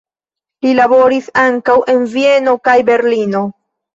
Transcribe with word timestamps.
Li 0.65 0.71
laboris 0.77 1.27
ankaŭ 1.41 1.75
en 1.95 2.01
Vieno 2.15 2.57
kaj 2.69 2.77
Berlino. 2.91 3.45